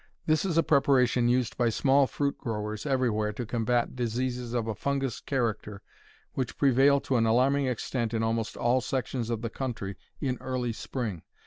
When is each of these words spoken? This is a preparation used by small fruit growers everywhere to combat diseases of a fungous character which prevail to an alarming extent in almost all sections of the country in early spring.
This 0.25 0.45
is 0.45 0.57
a 0.57 0.63
preparation 0.63 1.29
used 1.29 1.57
by 1.57 1.69
small 1.69 2.07
fruit 2.07 2.35
growers 2.39 2.87
everywhere 2.87 3.31
to 3.33 3.45
combat 3.45 3.95
diseases 3.95 4.51
of 4.55 4.65
a 4.67 4.73
fungous 4.73 5.19
character 5.19 5.83
which 6.33 6.57
prevail 6.57 6.99
to 7.01 7.17
an 7.17 7.27
alarming 7.27 7.67
extent 7.67 8.11
in 8.11 8.23
almost 8.23 8.57
all 8.57 8.81
sections 8.81 9.29
of 9.29 9.43
the 9.43 9.49
country 9.51 9.95
in 10.19 10.39
early 10.41 10.73
spring. 10.73 11.21